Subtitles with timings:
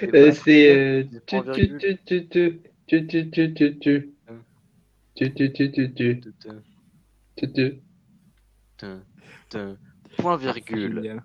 [0.00, 1.08] C'est.
[10.16, 11.22] Point virgule.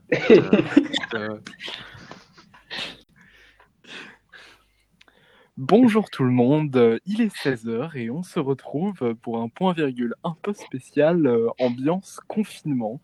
[5.58, 10.14] Bonjour tout le monde, il est 16h et on se retrouve pour un point virgule
[10.26, 13.00] un peu spécial euh, ambiance confinement.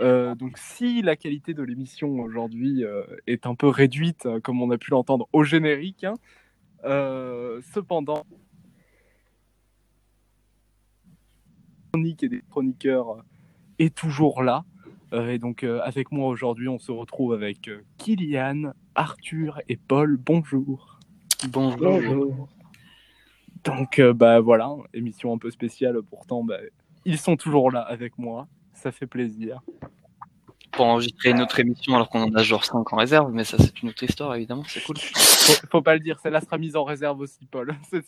[0.00, 4.62] Euh, donc si la qualité de l'émission aujourd'hui euh, est un peu réduite, euh, comme
[4.62, 6.14] on a pu l'entendre au générique, hein,
[6.84, 8.24] euh, cependant,
[11.92, 13.24] chronique et des chroniqueurs
[13.78, 14.64] est toujours là.
[15.12, 19.76] Euh, et donc euh, avec moi aujourd'hui, on se retrouve avec euh, Kylian, Arthur et
[19.76, 20.16] Paul.
[20.16, 20.98] Bonjour.
[21.48, 21.78] Bonjour.
[21.78, 22.48] Bonjour.
[23.64, 26.58] Donc euh, bah voilà, émission un peu spéciale pourtant bah,
[27.04, 28.46] ils sont toujours là avec moi,
[28.78, 29.60] ça fait plaisir.
[30.72, 33.56] Pour enregistrer une autre émission alors qu'on en a genre 5 en réserve, mais ça
[33.58, 34.96] c'est une autre histoire évidemment, c'est cool.
[34.98, 37.74] Faut, faut pas le dire, celle-là sera mise en réserve aussi Paul.
[37.90, 38.04] C'est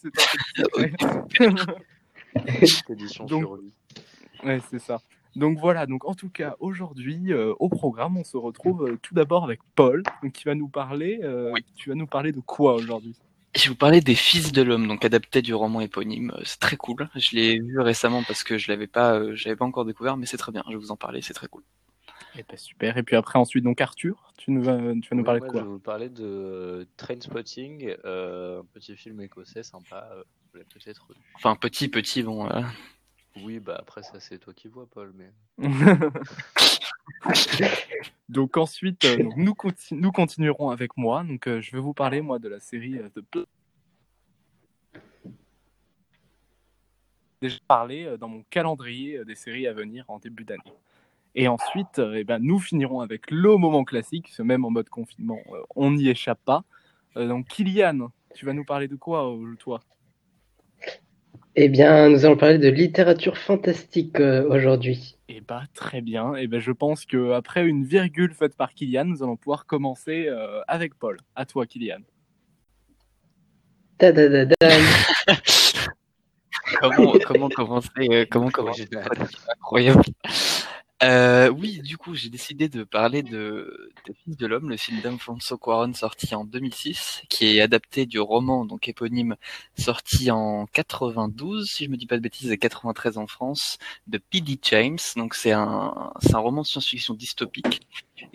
[4.45, 5.01] ouais, c'est ça.
[5.37, 9.15] Donc voilà, donc en tout cas aujourd'hui euh, au programme, on se retrouve euh, tout
[9.15, 11.65] d'abord avec Paul donc, qui va nous parler euh, Oui.
[11.77, 13.17] tu vas nous parler de quoi aujourd'hui?
[13.63, 16.33] Je vous parler des Fils de l'homme, donc adapté du roman éponyme.
[16.37, 17.09] Euh, C'est très cool.
[17.15, 20.17] Je l'ai vu récemment parce que je l'avais pas, euh, je l'avais pas encore découvert,
[20.17, 20.63] mais c'est très bien.
[20.67, 21.63] Je vais vous en parler, c'est très cool.
[22.39, 22.97] Eh ben, super.
[22.97, 25.61] Et puis après ensuite donc Arthur, tu nous vas, tu vas nous parler de quoi?
[25.61, 30.09] Je vais vous parler de euh, Trainspotting, euh, un petit film écossais sympa.
[30.13, 30.23] euh,
[30.53, 31.09] vous l'avez peut-être.
[31.35, 32.49] Enfin petit petit, bon.
[32.51, 32.63] euh,
[33.45, 35.13] Oui, bah après ça c'est toi qui vois, Paul.
[35.15, 35.33] Mais
[38.29, 41.25] donc ensuite, euh, nous, conti- nous continuerons avec moi.
[41.25, 43.47] Donc euh, je vais vous parler de la série euh, de Pl-
[47.41, 50.61] déjà parlé euh, dans mon calendrier euh, des séries à venir en début d'année.
[51.35, 54.89] Et ensuite, euh, eh ben, nous finirons avec le moment classique, ce même en mode
[54.89, 56.65] confinement, euh, on n'y échappe pas.
[57.17, 59.81] Euh, donc Kylian, tu vas nous parler de quoi euh, toi?
[61.57, 65.17] Eh bien, nous allons parler de littérature fantastique euh, aujourd'hui.
[65.33, 66.35] Eh bah très bien.
[66.35, 70.27] Et ben je pense que après une virgule faite par Kylian, nous allons pouvoir commencer
[70.27, 71.19] euh, avec Paul.
[71.37, 72.01] À toi Kylian.
[76.81, 78.89] Comment comment commencer euh, Comment commencer?
[79.49, 80.03] Incroyable.
[81.03, 85.01] Euh, oui, du coup, j'ai décidé de parler de, de Fils de l'homme, le film
[85.01, 89.37] d'Alfonso Cuarón sorti en 2006, qui est adapté du roman donc éponyme
[89.79, 93.79] sorti en 92, si je me dis pas de bêtises, et 93 en France,
[94.09, 94.59] de P.D.
[94.63, 94.99] James.
[95.17, 97.81] Donc c'est un c'est un roman de science-fiction dystopique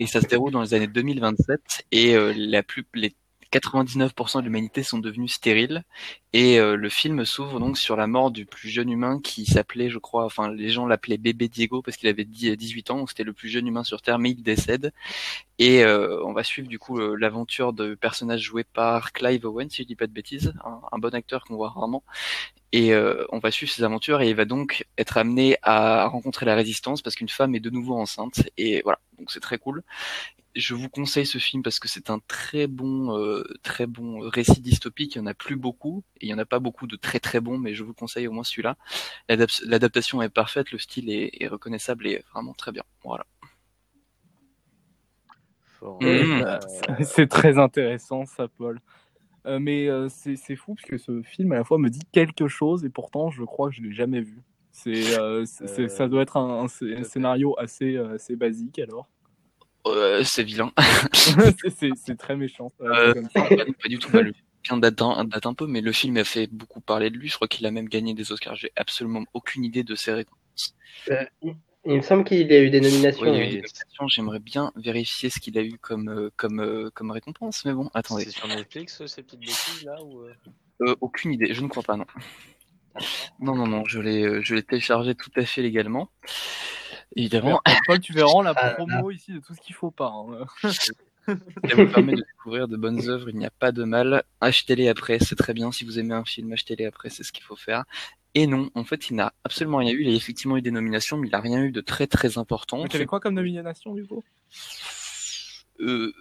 [0.00, 3.14] et ça se déroule dans les années 2027 et euh, la plus les
[3.52, 5.84] 99% de l'humanité sont devenus stériles
[6.32, 9.88] et euh, le film s'ouvre donc sur la mort du plus jeune humain qui s'appelait,
[9.88, 13.24] je crois, enfin les gens l'appelaient bébé Diego parce qu'il avait 10 18 ans, c'était
[13.24, 14.92] le plus jeune humain sur Terre, mais il décède.
[15.58, 19.70] Et euh, on va suivre du coup euh, l'aventure de personnages joués par Clive Owen,
[19.70, 22.04] si je dis pas de bêtises, un, un bon acteur qu'on voit rarement.
[22.72, 26.44] Et euh, on va suivre ses aventures et il va donc être amené à rencontrer
[26.44, 28.42] la résistance parce qu'une femme est de nouveau enceinte.
[28.58, 29.82] Et voilà, donc c'est très cool
[30.56, 34.60] je vous conseille ce film parce que c'est un très bon, euh, très bon récit
[34.60, 35.14] dystopique.
[35.14, 37.20] Il y en a plus beaucoup et il y en a pas beaucoup de très
[37.20, 38.76] très bons, mais je vous conseille au moins celui-là.
[39.28, 42.84] L'adap- L'adaptation est parfaite, le style est, est reconnaissable et vraiment très bien.
[43.04, 43.26] Voilà.
[46.00, 46.42] Mhm.
[46.42, 46.58] Euh,
[47.04, 48.80] C'est très intéressant ça Paul.
[49.46, 52.48] Euh, mais euh, c'est fou parce que ce film à la fois me dit quelque
[52.48, 54.42] chose et pourtant je crois que je l'ai jamais vu.
[54.72, 59.06] C'est euh, ça doit être un, un sc- un scénario assez assez basique alors.
[59.86, 60.72] Euh, c'est vilain.
[61.14, 62.72] C'est- très méchant.
[62.80, 64.10] Euh, pas, pas du tout.
[64.10, 64.32] Bah, le
[64.62, 67.28] film date un, date un peu, mais le film a fait beaucoup parler de lui.
[67.28, 68.56] Je crois qu'il a même gagné des Oscars.
[68.56, 70.74] J'ai absolument aucune idée de ses récompenses.
[71.10, 71.24] Euh,
[71.84, 73.22] il me semble qu'il y a eu des nominations.
[73.22, 73.62] Oui,
[74.00, 74.06] hein.
[74.08, 78.24] J'aimerais bien vérifier ce qu'il a eu comme comme comme récompense, mais bon, attendez.
[78.24, 80.26] C'est sur Netflix ces petites bêtises là ou
[81.00, 82.06] aucune idée, je ne crois pas, non.
[83.40, 86.10] Non, non, non, je l'ai, je l'ai téléchargé tout à fait légalement.
[87.14, 90.12] Évidemment, Paul, tu verras la Ah, promo ici de tout ce qu'il faut pas.
[90.12, 90.46] hein.
[91.26, 91.32] ça
[91.76, 94.22] vous permet de découvrir de bonnes œuvres, il n'y a pas de mal.
[94.40, 95.72] Achetez-les après, c'est très bien.
[95.72, 97.84] Si vous aimez un film, achetez-les après, c'est ce qu'il faut faire.
[98.34, 100.02] Et non, en fait, il n'a absolument rien eu.
[100.02, 102.78] Il a effectivement eu des nominations, mais il n'a rien eu de très très important.
[102.78, 104.22] Donc, t'avais quoi comme nomination du coup?
[105.80, 106.12] Euh,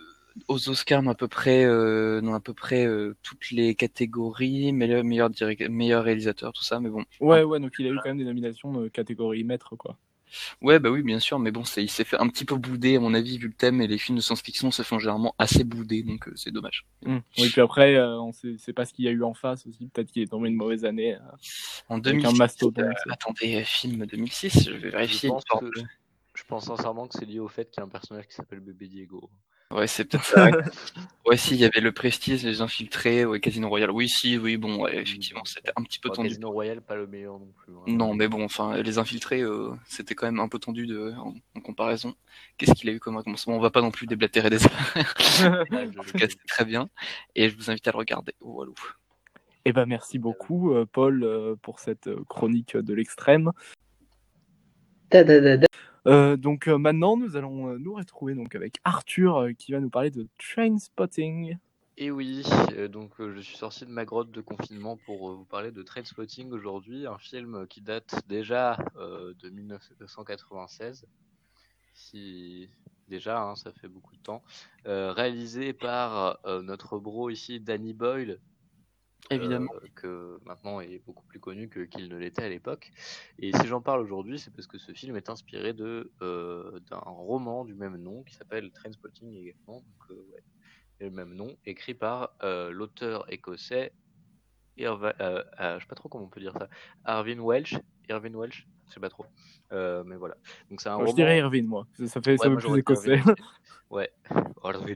[0.48, 4.72] aux Oscars, dans à peu près, euh, dans à peu près euh, toutes les catégories,
[4.72, 7.04] meilleur, meilleur, direct, meilleur réalisateur, tout ça, mais bon.
[7.20, 9.98] Ouais, ouais, donc il a eu quand même des nominations de catégorie maître quoi.
[10.62, 12.98] Ouais, bah oui, bien sûr, mais bon, c'est, il s'est fait un petit peu bouder,
[12.98, 15.64] à mon avis, vu le thème, et les films de science-fiction se font généralement assez
[15.64, 16.86] bouder, donc euh, c'est dommage.
[17.06, 17.18] Mm.
[17.38, 19.66] Oui, puis après, euh, on sait, sait pas ce qu'il y a eu en face
[19.68, 19.88] aussi.
[19.88, 21.16] Peut-être qu'il est tombé une mauvaise année.
[21.16, 21.20] euh.
[21.90, 22.86] En Avec un 2006, mastodonte.
[22.86, 25.30] euh, attendez, film 2006, je vais Je vérifier.
[25.30, 25.72] pense, que-
[26.34, 28.60] je pense sincèrement que c'est lié au fait qu'il y a un personnage qui s'appelle
[28.60, 29.30] Bébé Diego.
[29.72, 30.46] Ouais, c'est peut-être ça.
[31.26, 33.90] ouais, si, il y avait le Prestige, les Infiltrés, ouais, Casino Royale.
[33.92, 36.30] Oui, si, oui, bon, ouais, effectivement, c'était un petit peu tendu.
[36.30, 37.74] Casino Royale, pas le meilleur non plus.
[37.74, 37.82] hein.
[37.88, 41.34] Non, mais bon, enfin, les Infiltrés, euh, c'était quand même un peu tendu de, en,
[41.56, 42.14] en comparaison.
[42.58, 44.70] Qu'est-ce qu'il a eu comme commencement On va pas non plus déblatérer des Ouais,
[45.20, 46.88] je- En tout cas, c'était très bien.
[47.36, 48.34] Et je vous invite à le regarder.
[48.40, 48.72] Voilà.
[49.66, 53.52] Eh ben, merci beaucoup, euh, Paul, euh, pour cette chronique de l'extrême.
[56.08, 59.90] Euh, donc euh, maintenant, nous allons euh, nous retrouver donc avec Arthur qui va nous
[59.90, 61.58] parler de Train Spotting.
[61.98, 62.44] Et oui,
[62.74, 66.52] euh, donc je suis sorti de ma grotte de confinement pour vous parler de Trainspotting
[66.52, 71.06] aujourd'hui, un film qui date déjà de 1996.
[71.94, 72.70] Si
[73.08, 74.44] déjà, hein, ça fait beaucoup de temps.
[74.84, 78.40] Réalisé par notre bro ici, Danny Boyle,
[79.32, 79.72] Évidemment.
[79.76, 82.92] euh, que maintenant est beaucoup plus connu que qu'il ne l'était à l'époque.
[83.40, 87.00] Et si j'en parle aujourd'hui, c'est parce que ce film est inspiré de euh, d'un
[87.00, 89.82] roman du même nom qui s'appelle Trainspotting également.
[89.82, 90.44] Donc, euh, ouais,
[91.00, 93.92] le même nom, écrit par euh, l'auteur écossais
[94.78, 96.68] Irva, euh, je sais pas trop comment on peut dire ça,
[97.06, 97.76] Arvin Welsh,
[98.10, 99.26] Irvin Welsh, je sais pas trop,
[99.72, 100.36] mais voilà.
[100.70, 101.06] Donc c'est un.
[101.06, 101.88] Je dirais Irvine, moi.
[101.98, 103.22] Ça, ça fait, Ouais, ça moi, plus Irvin écossais.
[103.22, 103.42] aussi.
[103.90, 104.12] Ouais,
[104.64, 104.96] Irvin.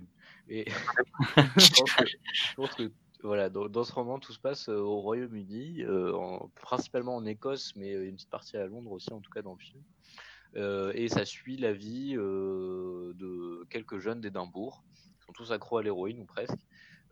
[0.50, 0.66] Et
[1.58, 5.02] je pense que, je pense que, voilà, dans, ce roman, tout se passe euh, au
[5.02, 9.20] Royaume-Uni, euh, en- principalement en Écosse, mais euh, une petite partie à Londres aussi, en
[9.20, 9.84] tout cas dans le film.
[10.96, 16.20] Et ça suit la vie de quelques jeunes d'Édimbourg, qui sont tous accros à l'héroïne
[16.22, 16.58] ou presque,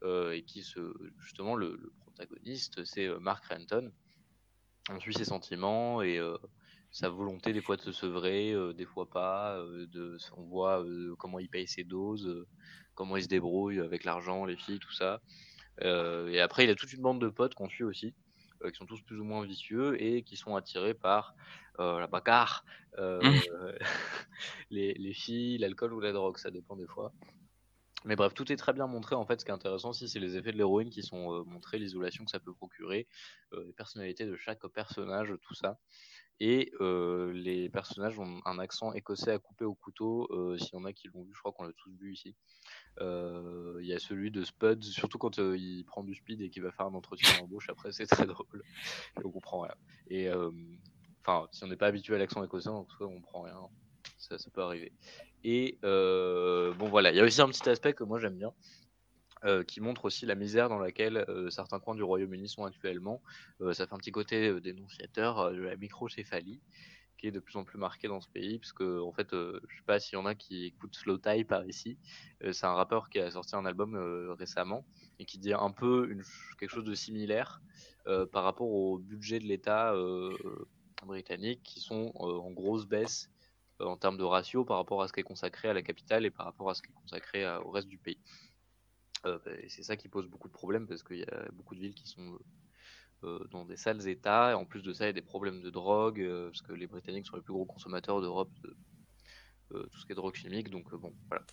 [0.04, 3.92] et qui se, justement, le, protagoniste, c'est Mark Renton.
[4.90, 6.20] On suit ses sentiments et
[6.90, 9.64] sa volonté des fois de se sevrer, des fois pas.
[10.36, 10.84] on voit
[11.20, 12.44] comment il paye ses doses,
[12.96, 15.22] comment il se débrouille avec l'argent, les filles, tout ça.
[15.84, 18.16] Euh, et après, il a toute une bande de potes qu'on suit aussi,
[18.64, 21.36] euh, qui sont tous plus ou moins vicieux et qui sont attirés par
[21.80, 22.66] euh, la bagarre,
[22.98, 23.22] euh,
[24.70, 27.14] les, les filles, l'alcool ou la drogue, ça dépend des fois.
[28.06, 29.16] Mais bref, tout est très bien montré.
[29.16, 31.44] En fait, ce qui est intéressant aussi, c'est les effets de l'héroïne qui sont euh,
[31.44, 33.08] montrés, l'isolation que ça peut procurer,
[33.54, 35.78] euh, les personnalités de chaque personnage, tout ça.
[36.40, 40.28] Et euh, les personnages ont un accent écossais à couper au couteau.
[40.32, 42.36] euh, S'il y en a qui l'ont vu, je crois qu'on l'a tous vu ici.
[43.02, 46.50] Euh, Il y a celui de Spud, surtout quand euh, il prend du speed et
[46.50, 47.70] qu'il va faire un entretien d'embauche.
[47.70, 48.64] Après, c'est très drôle.
[49.20, 49.76] Et on comprend rien.
[50.10, 50.52] Et euh,
[51.26, 53.60] enfin, si on n'est pas habitué à l'accent écossais, en tout cas, on comprend rien.
[54.20, 54.94] Ça, ça peut arriver.
[55.44, 57.12] Et bon, voilà.
[57.12, 58.54] Il y a aussi un petit aspect que moi j'aime bien.
[59.46, 63.22] Euh, qui montre aussi la misère dans laquelle euh, certains coins du Royaume-Uni sont actuellement.
[63.62, 66.60] Euh, ça fait un petit côté dénonciateur de la microcéphalie
[67.20, 69.76] qui est de plus en plus marqué dans ce pays, parce que en fait, je
[69.76, 71.98] sais pas s'il y en a qui écoutent Slow Tie par ici.
[72.52, 73.96] C'est un rappeur qui a sorti un album
[74.38, 74.86] récemment
[75.18, 76.16] et qui dit un peu
[76.60, 77.60] quelque chose de similaire
[78.32, 79.96] par rapport au budget de l'État
[81.08, 83.32] britannique, qui sont en grosse baisse
[83.80, 86.30] en termes de ratio par rapport à ce qui est consacré à la capitale et
[86.30, 88.20] par rapport à ce qui est consacré au reste du pays.
[89.28, 91.80] Euh, et c'est ça qui pose beaucoup de problèmes parce qu'il y a beaucoup de
[91.80, 92.40] villes qui sont
[93.24, 94.52] euh, dans des sales états.
[94.52, 96.74] Et en plus de ça, il y a des problèmes de drogue euh, parce que
[96.74, 98.76] les Britanniques sont les plus gros consommateurs d'Europe de
[99.92, 100.70] tout ce qui est drogue chimique.
[100.70, 101.44] Donc bon, voilà,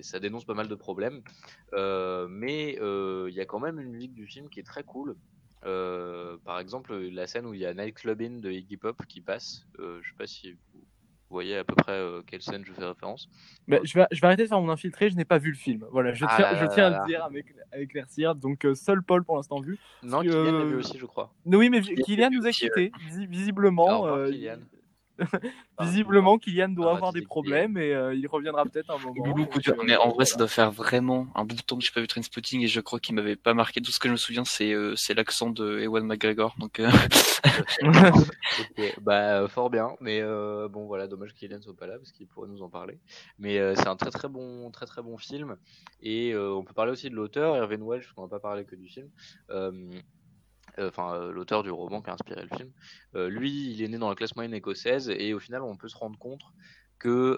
[0.00, 1.22] ça dénonce pas mal de problèmes.
[1.72, 5.16] Mais il y a quand même une musique du film qui est très cool.
[5.62, 9.66] Par exemple, la scène où il y a Night Clubbing de Iggy Pop qui passe.
[9.76, 10.75] Je sais pas si vous
[11.30, 13.28] voyez à peu près euh, quelle scène je fais référence.
[13.66, 15.56] Mais je, vais, je vais arrêter de faire mon infiltré, je n'ai pas vu le
[15.56, 15.84] film.
[15.90, 18.34] Voilà, je Ah tiens, là je tiens là à le dire avec, à éclaircir.
[18.34, 19.78] Donc, euh, seul Paul pour l'instant vu.
[20.02, 21.32] Non, Kylian l'a euh, vu aussi, je crois.
[21.44, 22.92] Oui, mais Kylian Kylian nous a quittés.
[23.28, 24.58] Visiblement, euh, Kylian.
[25.80, 27.28] Visiblement, Kylian doit Ah, avoir des Kylian.
[27.28, 29.24] problèmes et euh, il reviendra peut-être un moment.
[29.26, 30.24] Loulou, euh, Mais en vrai, voilà.
[30.26, 32.80] ça doit faire vraiment un bout de temps que j'ai pas vu Trainspotting et je
[32.80, 33.80] crois qu'il m'avait pas marqué.
[33.80, 36.54] Tout ce que je me souviens, c'est euh, c'est l'accent de Ewan McGregor.
[36.58, 36.90] Donc, euh,
[39.00, 42.48] bah fort bien, mais euh, bon voilà, dommage qu'Hélène soit pas là parce qu'il pourrait
[42.48, 42.98] nous en parler.
[43.38, 45.56] Mais euh, c'est un très très bon, très très bon film
[46.00, 48.64] et euh, on peut parler aussi de l'auteur Irvin Welsh, parce qu'on va pas parler
[48.64, 49.08] que du film.
[50.78, 52.70] Euh, euh, l'auteur du roman qui a inspiré le film.
[53.14, 55.88] Euh, lui, il est né dans la classe moyenne écossaise et au final, on peut
[55.88, 56.42] se rendre compte
[56.98, 57.36] que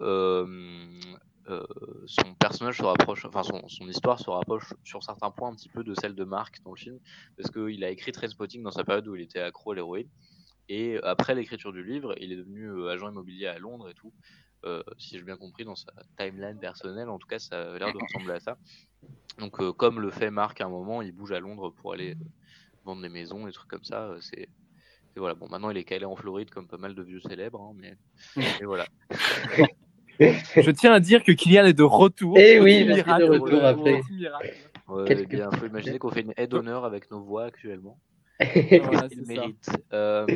[2.07, 5.83] son personnage se rapproche, enfin son, histoire se rapproche sur certains points un petit peu
[5.83, 6.99] de celle de Mark dans le film,
[7.37, 10.09] parce qu'il a écrit Trainspotting dans sa période où il était accro à l'héroïne.
[10.69, 14.13] Et après l'écriture du livre, il est devenu agent immobilier à Londres et tout.
[14.99, 17.99] Si j'ai bien compris, dans sa timeline personnelle, en tout cas, ça a l'air de
[17.99, 18.59] ressembler à ça.
[19.39, 22.17] Donc, comme le fait Marc à un moment, il bouge à Londres pour aller
[22.89, 24.09] vendre des maisons, des trucs comme ça.
[24.09, 24.49] euh, c'est
[25.17, 25.35] voilà.
[25.35, 27.97] Bon, maintenant, il est calé en Floride comme pas mal de vieux célèbres, hein, mais,
[28.61, 28.87] mais voilà.
[30.21, 32.37] Je tiens à dire que Kylian est de retour.
[32.39, 34.01] Eh oui, je suis de miracle, retour après.
[34.11, 34.55] miracle.
[34.89, 37.99] Ouais, eh bien, faut imaginer qu'on fait une aide d'honneur avec nos voix actuellement.
[38.41, 39.33] Voilà, Il c'est ça.
[39.33, 39.71] mérite.
[39.93, 40.27] Euh,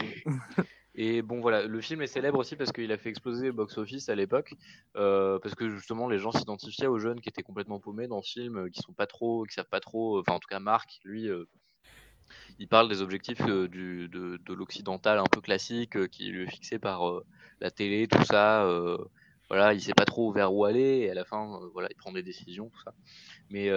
[0.94, 4.08] Et bon, voilà, le film est célèbre aussi parce qu'il a fait exploser le box-office
[4.08, 4.54] à l'époque,
[4.96, 8.22] euh, parce que justement les gens s'identifiaient aux jeunes qui étaient complètement paumés dans le
[8.22, 10.20] film, qui sont pas trop, qui savent pas trop.
[10.20, 11.46] Enfin, en tout cas, Marc, lui, euh,
[12.58, 16.50] il parle des objectifs euh, de, de l'occidental un peu classique euh, qui lui est
[16.50, 17.24] fixé par euh,
[17.60, 18.66] la télé, tout ça.
[19.48, 22.12] voilà, il sait pas trop vers où aller et à la fin, voilà, il prend
[22.12, 22.94] des décisions, tout ça.
[23.50, 23.68] Mais,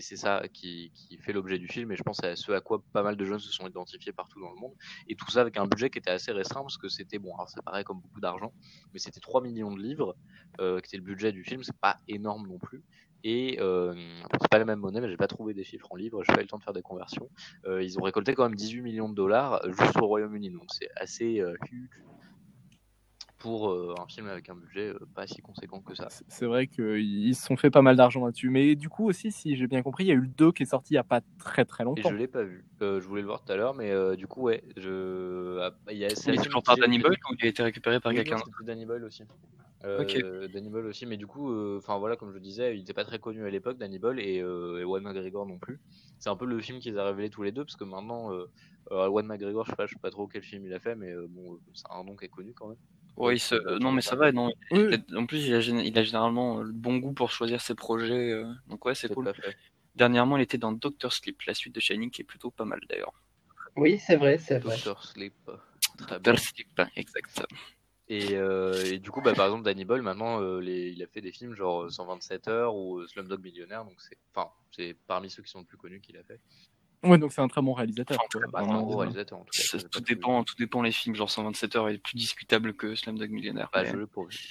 [0.00, 2.82] c'est ça qui, qui fait l'objet du film et je pense à ce à quoi
[2.92, 4.72] pas mal de jeunes se sont identifiés partout dans le monde.
[5.08, 7.48] Et tout ça avec un budget qui était assez restreint parce que c'était, bon, alors
[7.50, 8.52] ça paraît comme beaucoup d'argent,
[8.92, 10.16] mais c'était 3 millions de livres
[10.58, 12.82] qui était le budget du film, c'est pas énorme non plus.
[13.28, 13.92] Et euh,
[14.40, 16.38] c'est pas la même monnaie, mais j'ai pas trouvé des chiffres en livres, j'ai pas
[16.38, 17.28] eu le temps de faire des conversions.
[17.64, 20.62] Euh, ils ont récolté quand même 18 millions de dollars euh, juste au Royaume-Uni, donc
[20.70, 21.88] c'est assez euh, huge
[23.38, 26.06] pour euh, un film avec un budget euh, pas si conséquent que ça.
[26.28, 28.48] C'est- vrai qu'ils se sont fait pas mal d'argent là-dessus.
[28.48, 30.62] Mais du coup aussi, si j'ai bien compris, il y a eu le 2 qui
[30.62, 32.08] est sorti il y a pas très très Et longtemps.
[32.10, 32.64] je l'ai pas vu.
[32.82, 35.58] Euh, je voulais le voir tout à l'heure, mais euh, du coup, ouais, je.
[35.60, 37.62] ah, il y a, Il est toujours qui par Danny Boyle ou il a été
[37.64, 39.24] récupéré par quelqu'un Danny Boyle aussi.
[39.86, 40.50] Euh, Ok.
[40.52, 43.04] Danny Boyle aussi, mais du coup, euh, enfin voilà, comme je disais, il n'était pas
[43.04, 45.80] très connu à l'époque, Danny Boyle et, euh, et McGregor non plus.
[46.18, 48.46] C'est un peu le film qu'ils a révélé tous les deux, parce que maintenant, euh,
[48.90, 51.10] euh, McGregor, je sais pas, je sais pas trop quel film il a fait, mais
[51.12, 52.78] euh, bon, euh, c'est un nom qui est connu quand même.
[53.16, 54.52] Oui, ce- Euh, non, mais ça va, non.
[54.70, 57.60] Oui, En plus, il a, gén- il a généralement euh, le bon goût pour choisir
[57.60, 58.32] ses projets.
[58.32, 59.32] euh, Donc ouais, c'est cool.
[59.34, 59.56] fait.
[59.94, 62.80] Dernièrement, il était dans Doctor Sleep, la suite de Shining, qui est plutôt pas mal
[62.88, 63.14] d'ailleurs.
[63.76, 64.76] Oui, c'est vrai, c'est vrai.
[64.76, 65.34] Doctor Sleep.
[65.98, 66.32] Très bien.
[66.32, 67.46] Doctor Sleep, exact.
[68.08, 71.06] Et, euh, et du coup, bah, par exemple, Danny Boyle, maintenant, euh, les- il a
[71.08, 74.96] fait des films genre euh, 127 heures ou euh, Slumdog Millionnaire, donc c'est, enfin, c'est
[75.08, 76.38] parmi ceux qui sont le plus connus qu'il a fait.
[77.02, 78.16] Ouais, donc c'est un très bon réalisateur.
[78.18, 78.40] Enfin, quoi.
[78.42, 79.78] très Bah, un gros réalisateur en tout cas.
[79.90, 81.14] Tout dépend, tout dépend les films.
[81.16, 83.70] Genre 127 heures est plus discutable que Slumdog Millionnaire.
[83.72, 84.06] Bah, mais- je vu,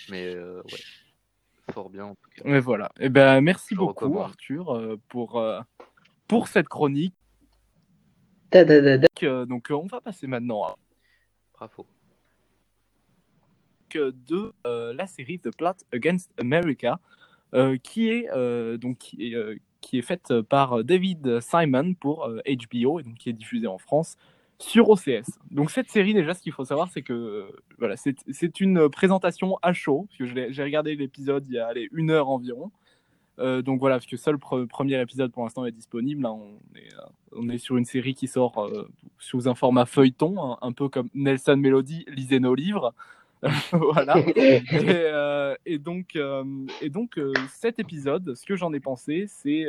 [0.10, 2.42] mais euh, ouais, fort bien en tout cas.
[2.46, 2.92] Mais voilà.
[3.00, 4.24] Et ben merci Je beaucoup recommande.
[4.32, 5.62] Arthur euh, pour euh,
[6.28, 7.16] pour cette chronique.
[8.52, 9.08] Da, da, da, da.
[9.24, 10.76] Euh, donc euh, on va passer maintenant à
[11.54, 11.86] Bravo.
[13.98, 17.00] De euh, la série The Plot Against America,
[17.54, 19.56] euh, qui est euh, donc qui est, euh,
[20.02, 24.18] faite par David Simon pour euh, HBO et donc qui est diffusée en France
[24.60, 25.40] sur OCS.
[25.52, 27.46] Donc cette série déjà, ce qu'il faut savoir, c'est que euh,
[27.78, 32.10] voilà, c'est une présentation à chaud, parce que j'ai regardé l'épisode il y a une
[32.10, 32.72] heure environ.
[33.40, 36.24] Euh, donc voilà, parce que seul pre- premier épisode pour l'instant est disponible.
[36.24, 38.88] Là, on est, euh, on est sur une série qui sort euh,
[39.20, 42.94] sous un format feuilleton, un, peu comme Nelson Melody lisait nos livres.
[43.72, 44.18] voilà.
[44.28, 46.44] Et, euh, et donc, euh,
[46.82, 49.66] et donc euh, cet épisode, ce que j'en ai pensé, c'est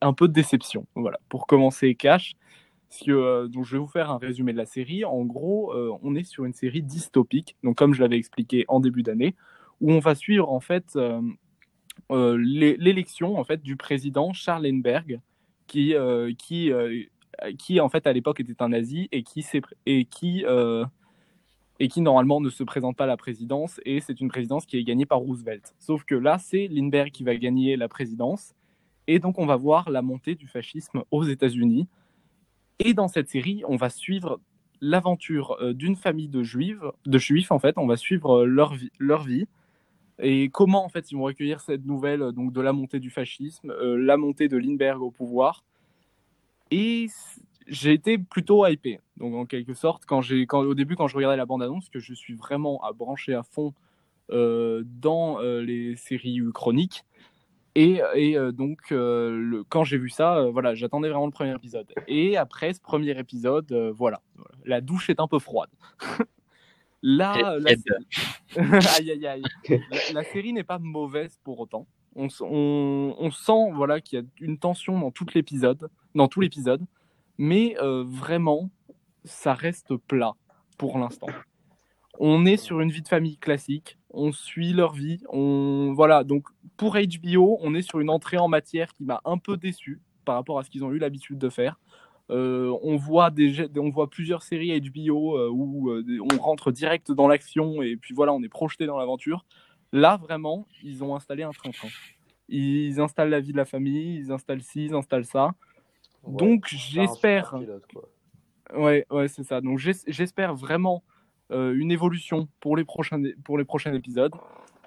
[0.00, 0.86] un peu de déception.
[0.94, 2.34] Voilà, pour commencer cash.
[3.06, 5.04] Que, donc je vais vous faire un résumé de la série.
[5.04, 9.02] En gros, on est sur une série dystopique, donc comme je l'avais expliqué en début
[9.02, 9.34] d'année,
[9.80, 10.98] où on va suivre en fait
[12.10, 15.20] l'é- l'élection en fait du président Charles Lindbergh,
[15.66, 15.94] qui
[16.36, 16.70] qui
[17.58, 19.46] qui en fait à l'époque était un nazi et qui
[19.86, 20.84] et qui euh,
[21.82, 24.76] et qui normalement ne se présente pas à la présidence et c'est une présidence qui
[24.76, 25.74] est gagnée par Roosevelt.
[25.80, 28.54] Sauf que là, c'est Lindbergh qui va gagner la présidence
[29.08, 31.88] et donc on va voir la montée du fascisme aux États-Unis.
[32.78, 34.38] Et dans cette série, on va suivre
[34.80, 38.74] l'aventure euh, d'une famille de juifs, de juifs en fait, on va suivre euh, leur
[38.74, 39.48] vie, leur vie
[40.20, 43.72] et comment en fait ils vont recueillir cette nouvelle donc de la montée du fascisme,
[43.72, 45.64] euh, la montée de Lindbergh au pouvoir.
[46.70, 47.08] Et
[47.66, 49.00] j'ai été plutôt hypé.
[49.16, 51.98] Donc en quelque sorte, quand j'ai, quand, au début quand je regardais la bande-annonce, que
[52.00, 53.74] je suis vraiment à brancher à fond
[54.30, 57.04] euh, dans euh, les séries chroniques.
[57.74, 61.86] Et, et euh, donc le, quand j'ai vu ça, voilà, j'attendais vraiment le premier épisode.
[62.06, 64.54] Et après ce premier épisode, voilà, voilà.
[64.64, 65.70] la douche est un peu froide.
[67.04, 67.82] Là, la, Ed.
[68.56, 69.42] aïe, aïe, aïe.
[69.68, 69.76] La,
[70.14, 71.86] la série n'est pas mauvaise pour autant.
[72.14, 72.28] On-
[73.18, 76.82] on sent voilà qu'il y a une tension dans tout l'épisode, dans tout l'épisode,
[77.42, 78.70] mais euh, vraiment,
[79.24, 80.34] ça reste plat
[80.78, 81.26] pour l'instant.
[82.20, 86.22] On est sur une vie de famille classique, on suit leur vie, on voilà.
[86.22, 86.46] Donc
[86.76, 90.36] pour HBO, on est sur une entrée en matière qui m'a un peu déçu par
[90.36, 91.80] rapport à ce qu'ils ont eu l'habitude de faire.
[92.30, 97.26] Euh, on, voit des, on voit plusieurs séries HBO euh, où on rentre direct dans
[97.26, 99.44] l'action et puis voilà, on est projeté dans l'aventure.
[99.92, 101.88] Là, vraiment, ils ont installé un train-train.
[102.48, 105.54] Ils installent la vie de la famille, ils installent ci, ils installent ça.
[106.26, 107.50] Donc, j'espère.
[108.74, 109.60] Ouais, ouais, c'est ça.
[109.60, 111.02] Donc j'es- j'espère vraiment
[111.50, 114.32] euh, une évolution pour les prochains, pour les prochains épisodes.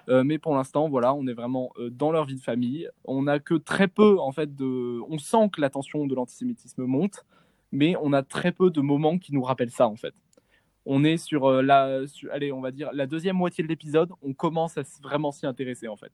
[0.07, 2.87] Euh, mais pour l'instant, voilà, on est vraiment euh, dans leur vie de famille.
[3.05, 4.99] On n'a que très peu, en fait, de.
[5.09, 7.25] On sent que la tension de l'antisémitisme monte,
[7.71, 10.13] mais on a très peu de moments qui nous rappellent ça, en fait.
[10.87, 14.11] On est sur la, sur- allez, on va dire la deuxième moitié de l'épisode.
[14.21, 16.11] On commence à vraiment s'y intéresser, en fait.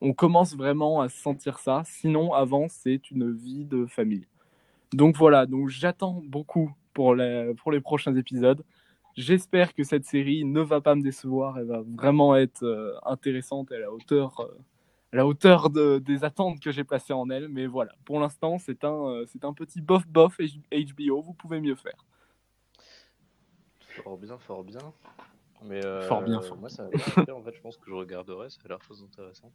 [0.00, 1.82] On commence vraiment à sentir ça.
[1.86, 4.26] Sinon, avant, c'est une vie de famille.
[4.94, 5.46] Donc voilà.
[5.46, 8.62] Donc j'attends beaucoup pour les pour les prochains épisodes.
[9.16, 11.58] J'espère que cette série ne va pas me décevoir.
[11.58, 14.58] Elle va vraiment être euh, intéressante à la hauteur, euh,
[15.12, 17.48] à la hauteur de, des attentes que j'ai placées en elle.
[17.48, 20.38] Mais voilà, pour l'instant, c'est un, euh, c'est un petit bof-bof
[20.72, 21.22] HBO.
[21.22, 22.04] Vous pouvez mieux faire.
[24.02, 24.80] Fort bien, fort bien.
[25.64, 26.84] Mais euh, Fort bien, fort moi, ça.
[27.32, 28.50] En fait, je pense que je regarderai.
[28.50, 29.50] Ça a l'air très intéressant.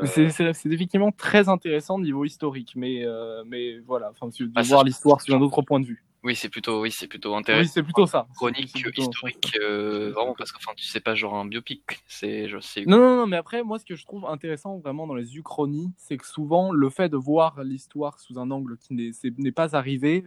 [0.00, 4.50] Euh, C'est- C'est c'est effectivement très intéressant niveau historique, mais, euh, mais voilà, enfin, de
[4.54, 6.04] Ah, ça, voir l'histoire sur un autre point de vue.
[6.22, 7.72] Oui, c'est plutôt, oui, c'est plutôt Oui, intéressant.
[7.72, 8.28] c'est plutôt ça.
[8.36, 11.82] Chronique plutôt historique, euh, vraiment, parce que, enfin, tu sais pas, genre un biopic.
[12.06, 12.84] C'est, je sais.
[12.84, 15.90] Non, non, non, mais après, moi, ce que je trouve intéressant vraiment dans les uchronies,
[15.96, 19.50] c'est que souvent, le fait de voir l'histoire sous un angle qui n'est c'est- n'est
[19.50, 20.24] pas arrivé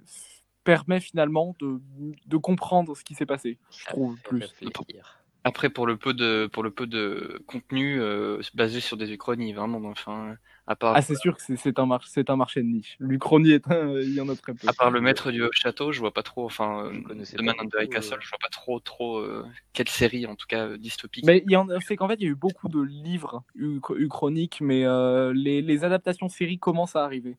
[0.64, 1.80] permet finalement de,
[2.26, 4.40] de comprendre ce qui s'est passé, je trouve, plus.
[4.40, 5.20] réfléchir.
[5.46, 9.52] Après, pour le peu de, pour le peu de contenu euh, basé sur des uchronies,
[9.52, 12.68] vraiment, enfin, à part, Ah, c'est sûr que c'est- un, mar- c'est un marché de
[12.68, 12.96] niche.
[13.00, 14.66] L'Uchronie, est un- il y en a très peu.
[14.70, 16.92] à part le maître du château, je vois pas trop, enfin, euh,
[17.26, 18.22] The Man du on the Castle, euh.
[18.22, 21.26] je vois pas trop, trop, euh, quelle série, en tout cas, dystopique.
[21.26, 23.44] Mais il y en a, c'est qu'en fait, il y a eu beaucoup de livres
[23.56, 27.36] uch- uchroniques, mais euh, les, les adaptations séries commencent à arriver.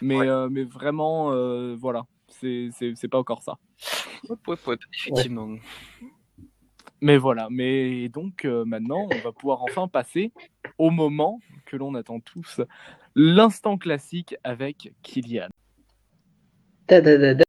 [0.00, 0.28] Mais, Ouais.
[0.28, 2.04] euh, mais vraiment, euh, voilà,
[2.42, 3.58] c'est pas encore ça.
[4.94, 5.56] Effectivement.
[7.00, 10.32] Mais voilà, mais donc euh, maintenant, on va pouvoir enfin passer
[10.78, 12.60] au moment que l'on attend tous,
[13.16, 15.48] l'instant classique avec Kylian.
[16.86, 17.44] Ta-da-da-da.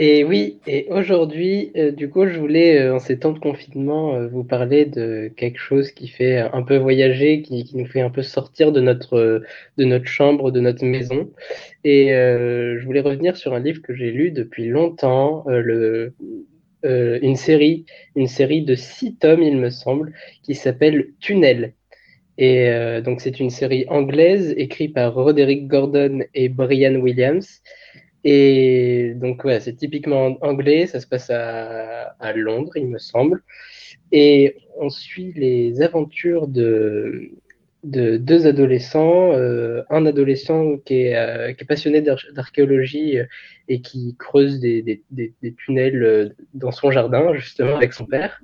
[0.00, 4.14] Et oui, et aujourd'hui, euh, du coup, je voulais, euh, en ces temps de confinement,
[4.14, 8.08] euh, vous parler de quelque chose qui fait un peu voyager, qui, nous fait un
[8.08, 9.42] peu sortir de notre,
[9.76, 11.32] de notre chambre, de notre maison.
[11.82, 15.44] Et je voulais revenir sur un livre que j'ai lu depuis longtemps,
[16.84, 20.12] une série, une série de six tomes, il me semble,
[20.44, 21.74] qui s'appelle Tunnel.
[22.36, 22.70] Et
[23.04, 27.62] donc c'est une série anglaise écrite par Roderick Gordon et Brian Williams.
[28.24, 33.42] Et donc ouais, c'est typiquement anglais, ça se passe à, à Londres, il me semble.
[34.10, 37.30] Et on suit les aventures de,
[37.84, 43.24] de deux adolescents, euh, un adolescent qui est, euh, qui est passionné d'ar- d'archéologie euh,
[43.68, 48.06] et qui creuse des, des, des, des tunnels euh, dans son jardin, justement avec son
[48.06, 48.40] père.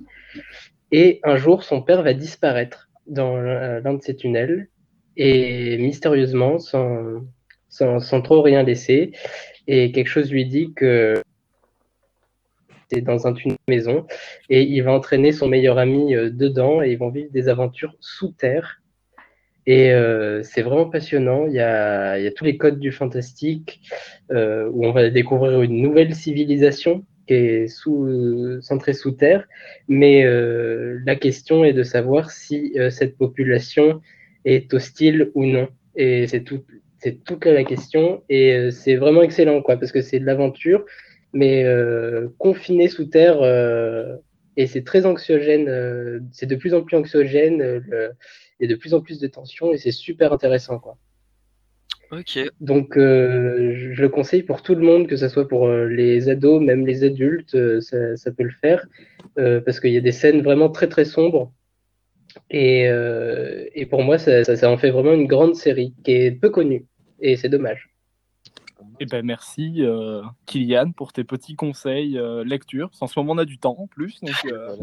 [0.91, 4.67] Et un jour, son père va disparaître dans l'un l'un de ces tunnels
[5.17, 7.21] et mystérieusement, sans,
[7.75, 9.11] sans, sans trop rien laisser.
[9.67, 11.21] Et quelque chose lui dit que
[12.91, 14.05] c'est dans un tunnel maison
[14.49, 17.95] et il va entraîner son meilleur ami euh, dedans et ils vont vivre des aventures
[17.99, 18.81] sous terre.
[19.67, 21.47] Et euh, c'est vraiment passionnant.
[21.47, 23.81] Il y, a, il y a tous les codes du fantastique
[24.31, 29.45] euh, où on va découvrir une nouvelle civilisation qui est sous, centrée sous terre.
[29.87, 34.01] Mais euh, la question est de savoir si euh, cette population
[34.45, 35.67] est hostile ou non.
[35.95, 36.63] Et c'est tout,
[37.05, 38.23] c'est toute la question.
[38.29, 40.85] Et euh, c'est vraiment excellent, quoi, parce que c'est de l'aventure,
[41.33, 43.41] mais euh, confiné sous terre.
[43.41, 44.17] euh,
[44.57, 45.67] et c'est très anxiogène.
[45.69, 47.59] euh, c'est de plus en plus anxiogène.
[47.61, 48.11] le-
[48.59, 50.97] il y a de plus en plus de tensions et c'est super intéressant, quoi.
[52.11, 52.39] Ok.
[52.61, 56.61] Donc, je je le conseille pour tout le monde, que ce soit pour les ados,
[56.61, 58.87] même les adultes, ça, ça peut le faire,
[59.35, 61.51] parce qu'il y a des scènes vraiment très très sombres.
[62.49, 62.85] Et,
[63.75, 66.49] et pour moi, ça, ça, ça en fait vraiment une grande série qui est peu
[66.49, 66.85] connue.
[67.19, 67.89] Et c'est dommage.
[68.99, 72.91] Eh ben merci euh, Kylian pour tes petits conseils euh, lecture.
[73.01, 74.75] En ce moment on a du temps en plus, donc euh,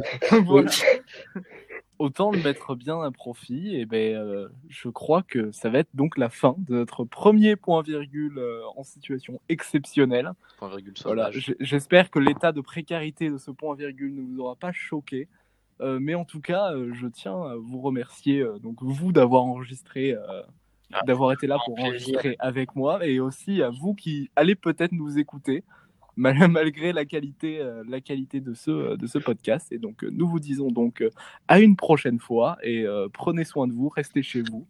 [0.44, 0.70] voilà.
[1.98, 3.76] Autant le mettre bien à profit.
[3.76, 7.54] Et ben euh, je crois que ça va être donc la fin de notre premier
[7.54, 10.32] point virgule euh, en situation exceptionnelle.
[10.58, 14.56] Point virgule Voilà, j'espère que l'état de précarité de ce point virgule ne vous aura
[14.56, 15.28] pas choqué.
[15.82, 19.42] Euh, mais en tout cas, euh, je tiens à vous remercier, euh, donc vous d'avoir
[19.42, 20.42] enregistré, euh,
[20.92, 21.90] Ah, d'avoir été là pour plaisir.
[21.90, 25.64] enregistrer avec moi, et aussi à vous qui allez peut-être nous écouter,
[26.16, 29.72] mal- malgré la qualité, euh, la qualité de ce, de ce podcast.
[29.72, 31.10] Et donc, euh, nous vous disons donc euh,
[31.48, 34.66] à une prochaine fois, et euh, prenez soin de vous, restez chez vous.